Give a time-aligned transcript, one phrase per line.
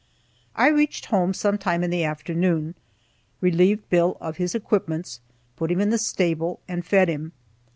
[0.55, 2.73] I reached home sometime in the afternoon,
[3.39, 5.19] relieved Bill of his equipments,
[5.57, 7.33] put him in the stable, and fed him.